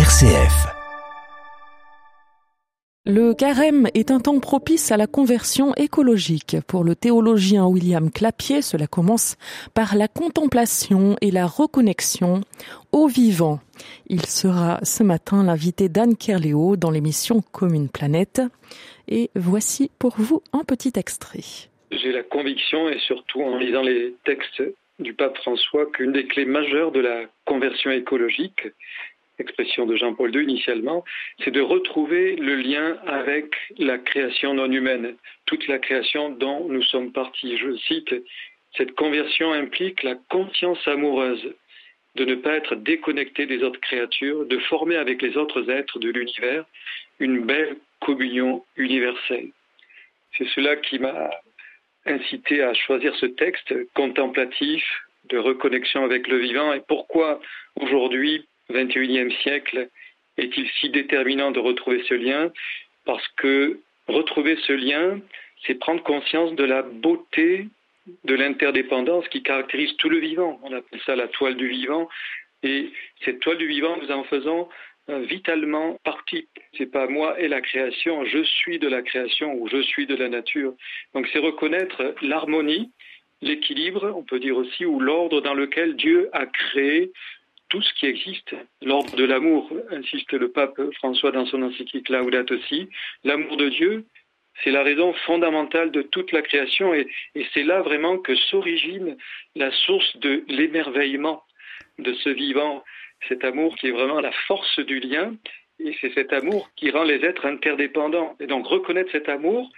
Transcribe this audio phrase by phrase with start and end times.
[0.00, 0.66] RCF.
[3.04, 6.56] Le carême est un temps propice à la conversion écologique.
[6.66, 9.36] Pour le théologien William Clapier, cela commence
[9.74, 12.40] par la contemplation et la reconnexion
[12.92, 13.60] au vivant.
[14.06, 18.40] Il sera ce matin l'invité d'Anne Kerléo dans l'émission Commune Planète.
[19.06, 21.68] Et voici pour vous un petit extrait.
[21.90, 24.62] J'ai la conviction, et surtout en lisant les textes
[24.98, 28.68] du pape François, qu'une des clés majeures de la conversion écologique,
[29.40, 31.04] expression de Jean-Paul II initialement,
[31.42, 35.16] c'est de retrouver le lien avec la création non humaine,
[35.46, 37.56] toute la création dont nous sommes partis.
[37.56, 38.14] Je cite,
[38.76, 41.54] cette conversion implique la conscience amoureuse
[42.16, 46.10] de ne pas être déconnecté des autres créatures, de former avec les autres êtres de
[46.10, 46.64] l'univers
[47.18, 49.50] une belle communion universelle.
[50.36, 51.30] C'est cela qui m'a
[52.06, 54.82] incité à choisir ce texte contemplatif
[55.28, 57.40] de reconnexion avec le vivant et pourquoi
[57.76, 59.88] aujourd'hui 21e siècle
[60.36, 62.50] est-il si déterminant de retrouver ce lien?
[63.04, 65.20] Parce que retrouver ce lien,
[65.66, 67.66] c'est prendre conscience de la beauté
[68.24, 70.58] de l'interdépendance qui caractérise tout le vivant.
[70.62, 72.08] On appelle ça la toile du vivant.
[72.62, 72.90] Et
[73.24, 74.68] cette toile du vivant, nous en faisons
[75.08, 76.48] vitalement partie.
[76.76, 80.14] C'est pas moi et la création, je suis de la création ou je suis de
[80.14, 80.74] la nature.
[81.14, 82.90] Donc c'est reconnaître l'harmonie,
[83.42, 87.10] l'équilibre, on peut dire aussi, ou l'ordre dans lequel Dieu a créé
[87.70, 88.54] tout ce qui existe.
[88.82, 92.88] L'ordre de l'amour, insiste le pape François dans son encyclique Laudato aussi.
[93.24, 94.04] L'amour de Dieu,
[94.62, 99.16] c'est la raison fondamentale de toute la création et, et c'est là vraiment que s'origine
[99.54, 101.42] la source de l'émerveillement
[101.98, 102.84] de ce vivant,
[103.28, 105.34] cet amour qui est vraiment la force du lien
[105.78, 108.36] et c'est cet amour qui rend les êtres interdépendants.
[108.40, 109.70] Et donc reconnaître cet amour,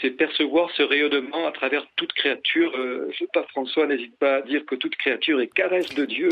[0.00, 2.72] c'est percevoir ce rayonnement à travers toute créature.
[2.76, 6.30] Euh, pape François n'hésite pas à dire que toute créature est caresse de Dieu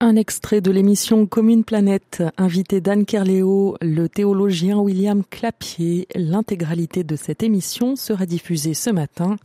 [0.00, 6.06] Un extrait de l'émission Commune Planète, invité d'Anne Kerléo, le théologien William Clapier.
[6.14, 9.36] L'intégralité de cette émission sera diffusée ce matin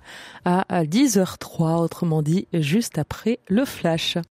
[0.45, 4.17] à 10h03, autrement dit juste après le flash.